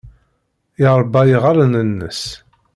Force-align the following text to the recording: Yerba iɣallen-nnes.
Yerba 0.81 1.21
iɣallen-nnes. 1.35 2.21